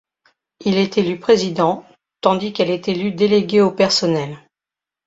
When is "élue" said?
2.87-3.11